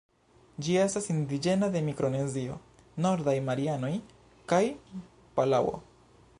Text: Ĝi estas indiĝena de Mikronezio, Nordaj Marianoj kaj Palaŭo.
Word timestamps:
Ĝi 0.67 0.77
estas 0.83 1.09
indiĝena 1.15 1.69
de 1.75 1.83
Mikronezio, 1.89 2.57
Nordaj 3.07 3.37
Marianoj 3.51 3.93
kaj 4.53 4.63
Palaŭo. 5.37 5.81